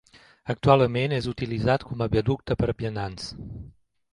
Actualment 0.53 1.13
és 1.17 1.27
utilitzat 1.33 1.85
com 1.91 2.01
a 2.01 2.07
viaducte 2.15 2.59
per 2.63 2.71
a 2.75 2.77
vianants. 2.81 3.29